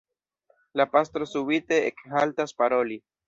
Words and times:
La 0.81 0.87
pastro 0.95 1.27
subite 1.33 1.79
ekhaltas 1.91 2.57
paroli. 2.63 2.99